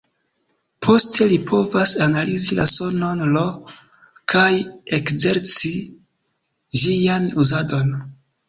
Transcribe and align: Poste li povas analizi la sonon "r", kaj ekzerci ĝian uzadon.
Poste 0.85 1.27
li 1.31 1.35
povas 1.49 1.93
analizi 2.05 2.57
la 2.61 2.65
sonon 2.71 3.21
"r", 3.27 3.43
kaj 4.35 4.49
ekzerci 5.01 5.73
ĝian 6.83 7.33
uzadon. 7.45 7.95